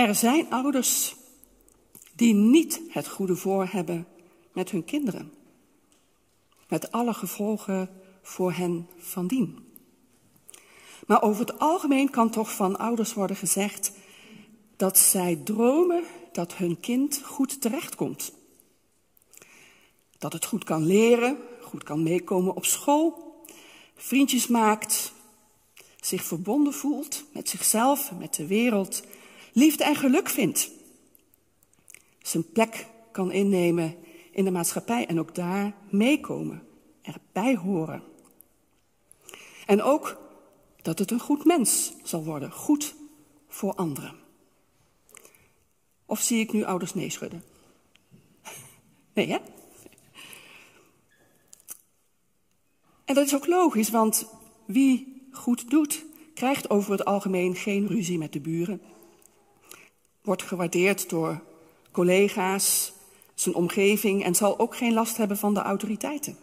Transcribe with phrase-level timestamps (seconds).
[0.00, 1.14] Er zijn ouders
[2.12, 4.06] die niet het goede voor hebben
[4.52, 5.32] met hun kinderen.
[6.68, 7.90] Met alle gevolgen
[8.22, 9.58] voor hen van dien.
[11.06, 13.92] Maar over het algemeen kan toch van ouders worden gezegd
[14.76, 18.32] dat zij dromen dat hun kind goed terechtkomt.
[20.18, 23.34] Dat het goed kan leren, goed kan meekomen op school,
[23.96, 25.12] vriendjes maakt,
[26.00, 29.02] zich verbonden voelt met zichzelf, met de wereld,
[29.52, 30.70] liefde en geluk vindt.
[32.18, 33.96] Zijn plek kan innemen
[34.30, 36.62] in de maatschappij en ook daar meekomen,
[37.02, 38.02] erbij horen.
[39.66, 40.18] En ook
[40.82, 42.94] dat het een goed mens zal worden, goed
[43.48, 44.14] voor anderen.
[46.06, 47.44] Of zie ik nu ouders nee schudden?
[49.14, 49.38] Nee, hè?
[53.04, 54.26] En dat is ook logisch, want
[54.66, 56.04] wie goed doet,
[56.34, 58.82] krijgt over het algemeen geen ruzie met de buren.
[60.30, 61.40] Wordt gewaardeerd door
[61.90, 62.92] collega's,
[63.34, 66.38] zijn omgeving en zal ook geen last hebben van de autoriteiten.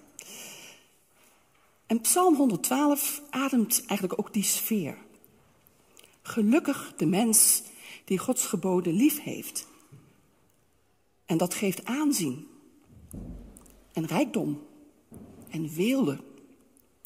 [1.86, 4.98] En Psalm 112 ademt eigenlijk ook die sfeer.
[6.22, 7.64] Gelukkig de mens
[8.06, 9.68] die Gods geboden lief heeft.
[11.26, 12.48] En dat geeft aanzien
[13.94, 14.68] en rijkdom
[15.50, 16.18] en weelde.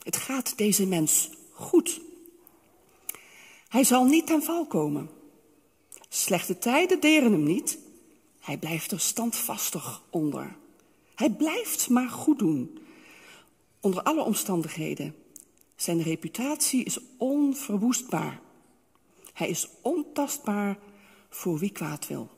[0.03, 2.01] Het gaat deze mens goed.
[3.67, 5.19] Hij zal niet ten val komen.
[6.13, 7.77] Slechte tijden deren hem niet.
[8.39, 10.55] Hij blijft er standvastig onder.
[11.15, 12.79] Hij blijft maar goed doen.
[13.79, 15.15] Onder alle omstandigheden.
[15.75, 18.39] Zijn reputatie is onverwoestbaar.
[19.33, 20.77] Hij is ontastbaar
[21.29, 22.29] voor wie kwaad wil.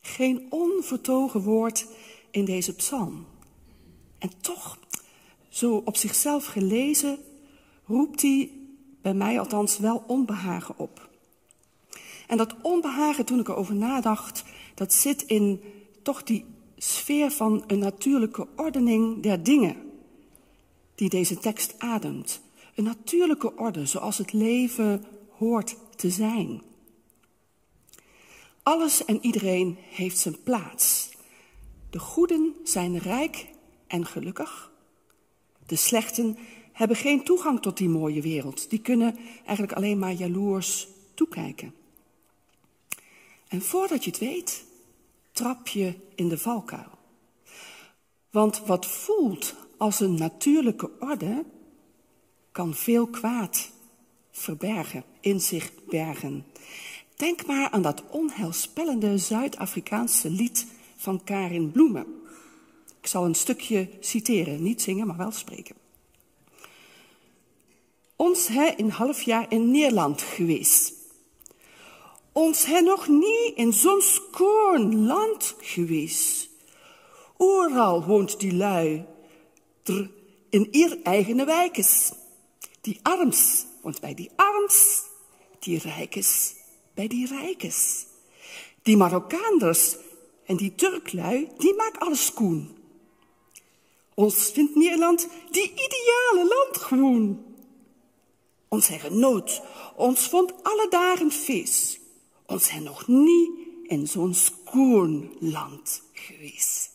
[0.00, 1.86] Geen onvertogen woord
[2.30, 3.26] in deze psalm.
[4.18, 4.78] En toch,
[5.48, 7.18] zo op zichzelf gelezen,
[7.86, 8.50] roept hij
[9.02, 11.07] bij mij althans wel onbehagen op.
[12.28, 15.60] En dat onbehagen, toen ik erover nadacht, dat zit in
[16.02, 16.44] toch die
[16.76, 19.76] sfeer van een natuurlijke ordening der dingen
[20.94, 22.40] die deze tekst ademt.
[22.74, 26.62] Een natuurlijke orde zoals het leven hoort te zijn.
[28.62, 31.10] Alles en iedereen heeft zijn plaats.
[31.90, 33.46] De goeden zijn rijk
[33.86, 34.72] en gelukkig.
[35.66, 36.36] De slechten
[36.72, 38.70] hebben geen toegang tot die mooie wereld.
[38.70, 41.77] Die kunnen eigenlijk alleen maar jaloers toekijken.
[43.48, 44.64] En voordat je het weet,
[45.32, 46.98] trap je in de valkuil.
[48.30, 51.44] Want wat voelt als een natuurlijke orde,
[52.52, 53.70] kan veel kwaad
[54.30, 56.44] verbergen, in zich bergen.
[57.16, 60.66] Denk maar aan dat onheilspellende Zuid-Afrikaanse lied
[60.96, 62.06] van Karin Bloemen.
[63.00, 65.76] Ik zal een stukje citeren, niet zingen, maar wel spreken.
[68.16, 70.97] Ons hè een half jaar in Nederland geweest.
[72.38, 76.48] Ons hè nog niet in zo'n schoon land geweest.
[77.36, 79.04] Overal woont die lui,
[80.50, 82.12] in ihr eigene wijkes.
[82.80, 85.02] Die arms woont bij die arms,
[85.58, 86.54] die rijkes
[86.94, 88.06] bij die rijkes.
[88.82, 89.96] Die Marokkaanders
[90.44, 92.76] en die Turklui, die maken alles koen.
[94.14, 97.44] Ons vindt Nederland die ideale land gewoon.
[98.68, 99.62] Ons hebben genoot,
[99.96, 102.06] ons vond alle dagen feest.
[102.48, 103.50] Ons zijn nog niet
[103.82, 106.90] in zo'n schoon land geweest.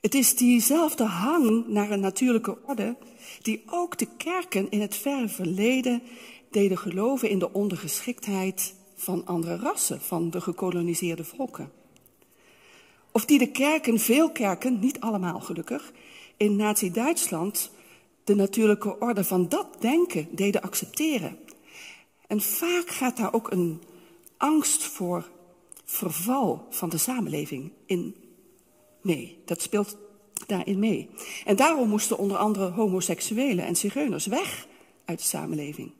[0.00, 2.96] Het is diezelfde hang naar een natuurlijke orde
[3.42, 6.02] die ook de kerken in het verre verleden
[6.50, 11.72] deden geloven in de ondergeschiktheid van andere rassen, van de gekoloniseerde volken.
[13.12, 15.92] Of die de kerken, veel kerken, niet allemaal gelukkig,
[16.36, 17.70] in Nazi-Duitsland
[18.26, 21.38] de natuurlijke orde van dat denken deden accepteren.
[22.26, 23.82] En vaak gaat daar ook een
[24.36, 25.28] angst voor
[25.84, 28.14] verval van de samenleving in
[29.00, 29.38] mee.
[29.44, 29.96] Dat speelt
[30.46, 31.08] daarin mee.
[31.44, 34.66] En daarom moesten onder andere homoseksuelen en zigeuners weg
[35.04, 35.92] uit de samenleving.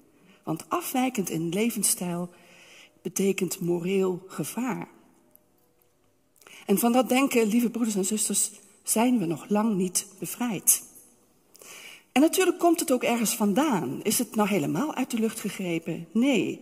[0.43, 2.31] Want afwijkend in levensstijl
[3.03, 4.89] betekent moreel gevaar.
[6.67, 8.51] En van dat denken, lieve broeders en zusters,
[8.83, 10.83] zijn we nog lang niet bevrijd.
[12.17, 14.01] En natuurlijk komt het ook ergens vandaan.
[14.03, 16.09] Is het nou helemaal uit de lucht gegrepen?
[16.13, 16.61] Nee.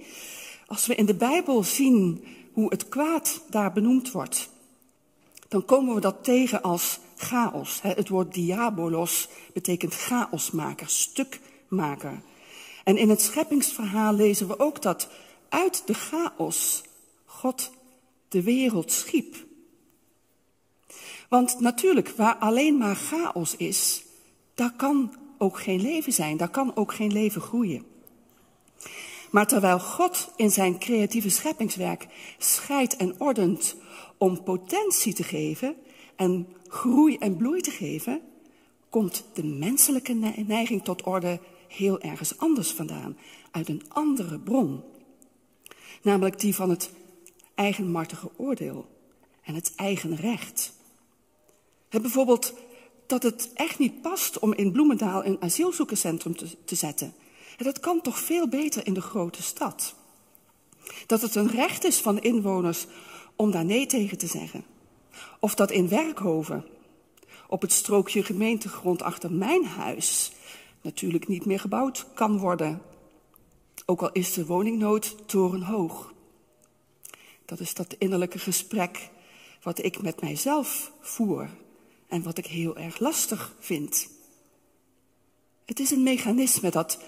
[0.66, 4.48] Als we in de Bijbel zien hoe het kwaad daar benoemd wordt,
[5.48, 7.80] dan komen we dat tegen als chaos.
[7.82, 12.22] Het woord diabolos betekent chaosmaker, stukmaker.
[12.84, 15.08] En in het scheppingsverhaal lezen we ook dat
[15.48, 16.82] uit de chaos
[17.24, 17.70] God
[18.28, 19.36] de wereld schiep.
[21.28, 24.04] Want natuurlijk, waar alleen maar chaos is,
[24.54, 27.84] daar kan ook geen leven zijn, daar kan ook geen leven groeien.
[29.30, 32.06] Maar terwijl God in zijn creatieve scheppingswerk
[32.38, 33.76] scheidt en ordent
[34.18, 35.76] om potentie te geven
[36.16, 38.20] en groei en bloei te geven,
[38.88, 40.12] komt de menselijke
[40.46, 43.16] neiging tot orde heel ergens anders vandaan,
[43.50, 44.82] uit een andere bron.
[46.02, 46.90] Namelijk die van het
[47.54, 48.86] eigenmartige oordeel
[49.42, 50.72] en het eigen recht.
[51.88, 52.54] Het bijvoorbeeld
[53.20, 57.14] dat het echt niet past om in Bloemendaal een asielzoekerscentrum te, te zetten.
[57.56, 59.94] En dat kan toch veel beter in de grote stad.
[61.06, 62.86] Dat het een recht is van inwoners
[63.36, 64.64] om daar nee tegen te zeggen.
[65.40, 66.64] Of dat in Werkhoven,
[67.48, 70.32] op het strookje gemeentegrond achter mijn huis,
[70.82, 72.82] natuurlijk niet meer gebouwd kan worden.
[73.86, 76.12] Ook al is de woningnood torenhoog.
[77.44, 79.10] Dat is dat innerlijke gesprek
[79.62, 81.48] wat ik met mijzelf voer
[82.08, 84.08] en wat ik heel erg lastig vind.
[85.64, 86.98] Het is een mechanisme dat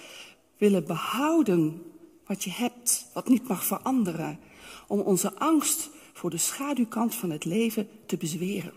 [0.56, 1.82] willen behouden
[2.26, 4.38] wat je hebt, wat niet mag veranderen,
[4.86, 8.72] om onze angst voor de schaduwkant van het leven te bezweren.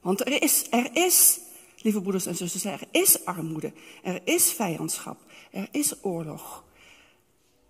[0.00, 1.40] Want er is, er is,
[1.82, 3.72] lieve broeders en zusters, er is armoede,
[4.02, 5.18] er is vijandschap,
[5.50, 6.64] er is oorlog,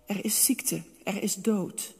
[0.05, 1.93] er is ziekte, er is dood.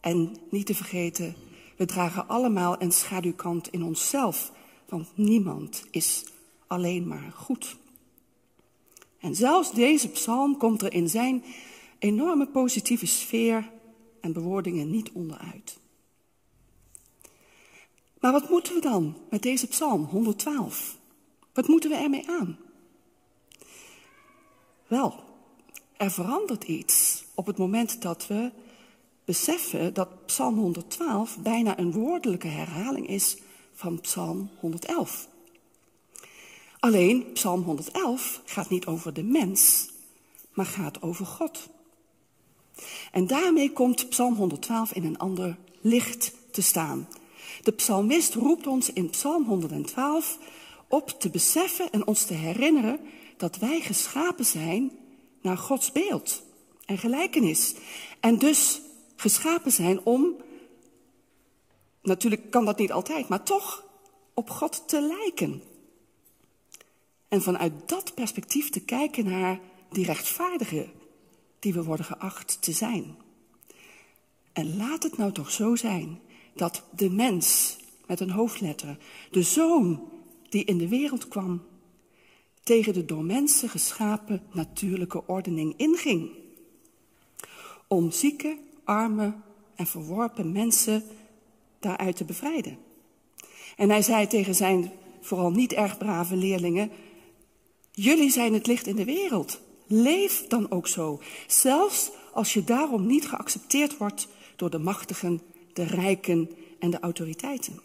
[0.00, 1.34] En niet te vergeten,
[1.78, 4.52] we dragen allemaal een schaduwkant in onszelf,
[4.88, 6.24] want niemand is
[6.66, 7.76] alleen maar goed.
[9.18, 11.44] En zelfs deze psalm komt er in zijn
[11.98, 13.70] enorme positieve sfeer
[14.20, 15.78] en bewoordingen niet onderuit.
[18.20, 20.98] Maar wat moeten we dan met deze psalm 112?
[21.52, 22.58] Wat moeten we ermee aan?
[24.86, 25.24] Wel,
[25.96, 28.50] er verandert iets op het moment dat we
[29.28, 33.36] beseffen dat Psalm 112 bijna een woordelijke herhaling is
[33.74, 35.28] van Psalm 111.
[36.80, 39.88] Alleen Psalm 111 gaat niet over de mens,
[40.52, 41.68] maar gaat over God.
[43.12, 47.08] En daarmee komt Psalm 112 in een ander licht te staan.
[47.62, 50.38] De psalmist roept ons in Psalm 112
[50.88, 53.00] op te beseffen en ons te herinneren
[53.36, 54.90] dat wij geschapen zijn
[55.42, 56.42] naar Gods beeld
[56.84, 57.74] en gelijkenis.
[58.20, 58.80] En dus
[59.20, 60.36] geschapen zijn om,
[62.02, 63.84] natuurlijk kan dat niet altijd, maar toch
[64.34, 65.62] op God te lijken.
[67.28, 69.60] En vanuit dat perspectief te kijken naar
[69.90, 70.88] die rechtvaardige
[71.58, 73.16] die we worden geacht te zijn.
[74.52, 76.20] En laat het nou toch zo zijn
[76.54, 77.76] dat de mens
[78.06, 78.98] met een hoofdletter,
[79.30, 80.10] de zoon
[80.48, 81.62] die in de wereld kwam,
[82.62, 86.30] tegen de door mensen geschapen natuurlijke ordening inging.
[87.86, 89.32] Om zieke, arme
[89.74, 91.02] en verworpen mensen
[91.78, 92.78] daaruit te bevrijden.
[93.76, 96.90] En hij zei tegen zijn vooral niet erg brave leerlingen:
[97.92, 99.60] Jullie zijn het licht in de wereld.
[99.86, 105.40] Leef dan ook zo, zelfs als je daarom niet geaccepteerd wordt door de machtigen,
[105.72, 107.80] de rijken en de autoriteiten.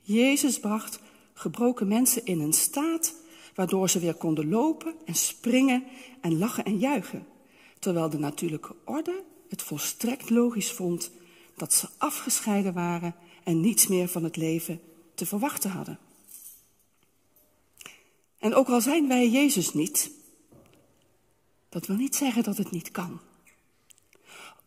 [0.00, 0.98] Jezus bracht
[1.32, 3.14] gebroken mensen in een staat
[3.54, 5.84] waardoor ze weer konden lopen en springen
[6.20, 7.26] en lachen en juichen,
[7.78, 11.10] terwijl de natuurlijke orde het volstrekt logisch vond
[11.56, 13.14] dat ze afgescheiden waren
[13.44, 14.80] en niets meer van het leven
[15.14, 15.98] te verwachten hadden.
[18.38, 20.10] En ook al zijn wij Jezus niet,
[21.68, 23.20] dat wil niet zeggen dat het niet kan.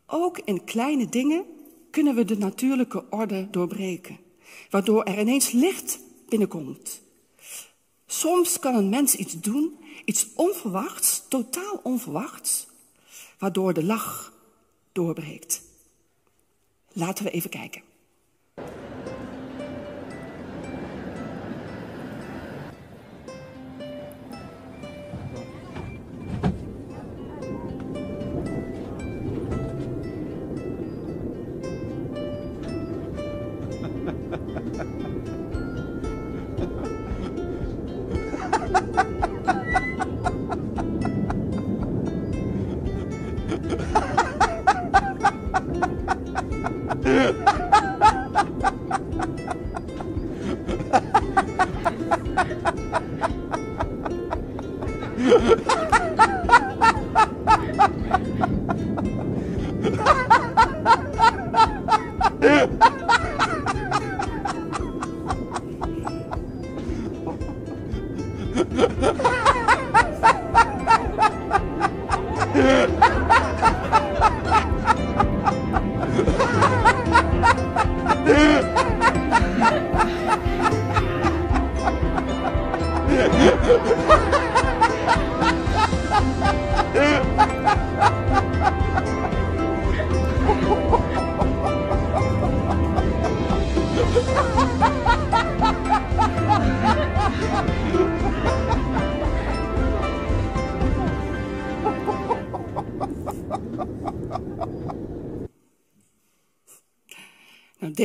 [0.05, 1.45] Ook in kleine dingen
[1.91, 4.17] kunnen we de natuurlijke orde doorbreken,
[4.69, 7.01] waardoor er ineens licht binnenkomt.
[8.05, 12.67] Soms kan een mens iets doen, iets onverwachts, totaal onverwachts,
[13.39, 14.33] waardoor de lach
[14.91, 15.61] doorbreekt.
[16.93, 17.81] Laten we even kijken.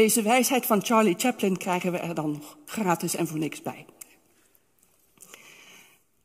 [0.04, 3.87] deze wijsheid van Charlie Chaplin krijgen we er dan nog gratis en voor niks bij.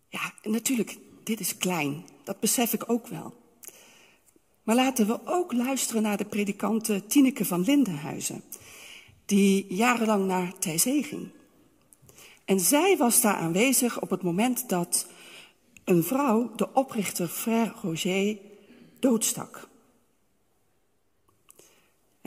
[0.09, 2.05] Ja, natuurlijk, dit is klein.
[2.24, 3.33] Dat besef ik ook wel.
[4.63, 8.43] Maar laten we ook luisteren naar de predikante Tineke van Lindenhuizen,
[9.25, 11.29] die jarenlang naar Thijzee ging.
[12.45, 15.07] En zij was daar aanwezig op het moment dat
[15.83, 18.38] een vrouw de oprichter Frère Roger
[19.00, 19.69] doodstak.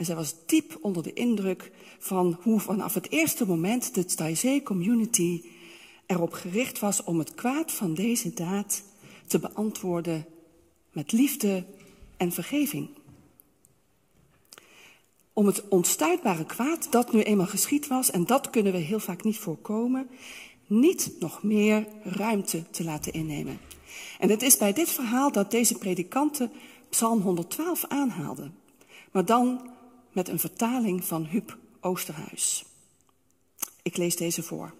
[0.03, 4.61] En zij was diep onder de indruk van hoe vanaf het eerste moment de Taizé
[4.63, 5.43] community
[6.05, 8.83] erop gericht was om het kwaad van deze daad
[9.27, 10.25] te beantwoorden
[10.91, 11.65] met liefde
[12.17, 12.89] en vergeving.
[15.33, 19.23] Om het onstuitbare kwaad dat nu eenmaal geschied was, en dat kunnen we heel vaak
[19.23, 20.09] niet voorkomen,
[20.67, 23.59] niet nog meer ruimte te laten innemen.
[24.19, 26.51] En het is bij dit verhaal dat deze predikanten
[26.89, 28.55] Psalm 112 aanhaalden,
[29.11, 29.71] maar dan
[30.13, 32.65] met een vertaling van Huub Oosterhuis.
[33.81, 34.73] Ik lees deze voor.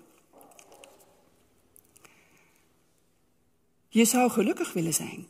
[3.90, 5.28] Je zou gelukkig willen zijn.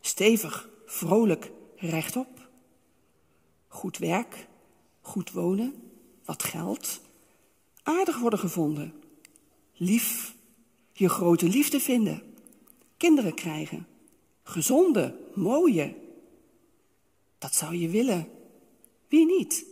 [0.00, 2.48] Stevig, vrolijk, rechtop.
[3.68, 4.46] Goed werk,
[5.00, 5.74] goed wonen,
[6.24, 7.00] wat geld.
[7.82, 8.94] Aardig worden gevonden.
[9.74, 10.34] Lief,
[10.92, 12.22] je grote liefde vinden.
[12.96, 13.86] Kinderen krijgen.
[14.42, 15.94] Gezonde, mooie.
[17.38, 18.39] Dat zou je willen.
[19.10, 19.64] Wie niet?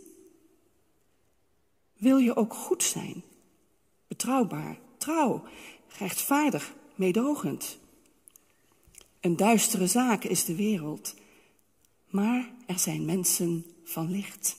[1.93, 3.23] Wil je ook goed zijn?
[4.07, 5.43] Betrouwbaar, trouw,
[5.97, 7.79] rechtvaardig, meedogend.
[9.19, 11.15] Een duistere zaak is de wereld,
[12.09, 14.57] maar er zijn mensen van licht.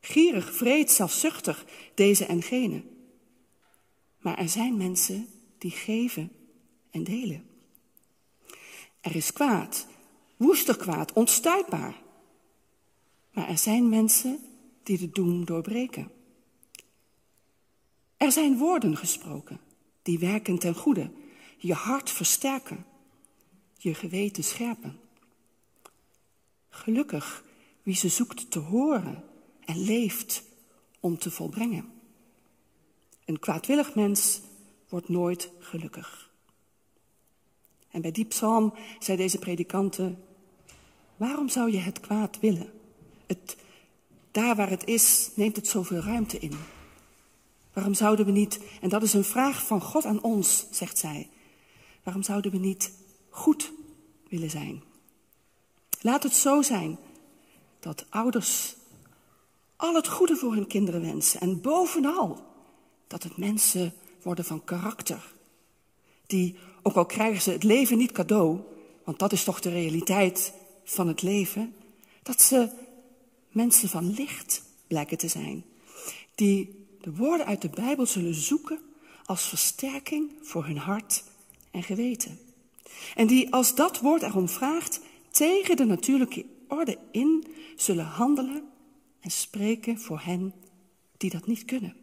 [0.00, 2.82] Gierig, vreed, zelfzuchtig, deze en gene.
[4.18, 5.26] Maar er zijn mensen
[5.58, 6.32] die geven
[6.90, 7.48] en delen.
[9.00, 9.86] Er is kwaad,
[10.36, 12.06] woester kwaad, onstuitbaar.
[13.38, 14.38] Maar er zijn mensen
[14.82, 16.10] die de doem doorbreken.
[18.16, 19.60] Er zijn woorden gesproken
[20.02, 21.10] die werken ten goede,
[21.58, 22.86] je hart versterken,
[23.76, 25.00] je geweten scherpen.
[26.68, 27.44] Gelukkig
[27.82, 29.24] wie ze zoekt te horen
[29.64, 30.42] en leeft
[31.00, 31.92] om te volbrengen.
[33.24, 34.40] Een kwaadwillig mens
[34.88, 36.30] wordt nooit gelukkig.
[37.90, 40.24] En bij die psalm zei deze predikanten,
[41.16, 42.76] waarom zou je het kwaad willen?
[44.30, 46.58] Daar waar het is, neemt het zoveel ruimte in.
[47.72, 51.28] Waarom zouden we niet, en dat is een vraag van God aan ons, zegt zij,
[52.02, 52.92] waarom zouden we niet
[53.28, 53.72] goed
[54.28, 54.82] willen zijn?
[56.00, 56.98] Laat het zo zijn
[57.80, 58.76] dat ouders
[59.76, 62.46] al het goede voor hun kinderen wensen en bovenal
[63.06, 63.92] dat het mensen
[64.22, 65.32] worden van karakter.
[66.26, 68.58] Die, ook al krijgen ze het leven niet cadeau,
[69.04, 70.52] want dat is toch de realiteit
[70.84, 71.74] van het leven,
[72.22, 72.70] dat ze
[73.58, 75.64] mensen van licht blijken te zijn.
[76.34, 78.78] Die de woorden uit de Bijbel zullen zoeken
[79.24, 81.24] als versterking voor hun hart
[81.70, 82.38] en geweten.
[83.14, 85.00] En die als dat woord erom vraagt,
[85.30, 87.46] tegen de natuurlijke orde in
[87.76, 88.62] zullen handelen
[89.20, 90.54] en spreken voor hen
[91.16, 91.96] die dat niet kunnen.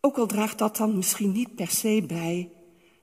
[0.00, 2.50] Ook al draagt dat dan misschien niet per se bij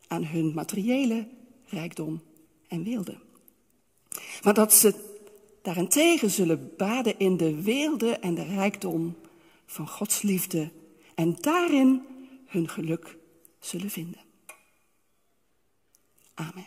[0.08, 1.27] aan hun materiële
[1.65, 2.22] rijkdom
[2.68, 3.18] en weelde.
[4.44, 5.11] Maar dat ze
[5.62, 9.15] daarentegen zullen baden in de weelde en de rijkdom
[9.65, 10.72] van Gods liefde
[11.15, 12.06] en daarin
[12.46, 13.18] hun geluk
[13.60, 14.22] zullen vinden.
[16.34, 16.65] Amen.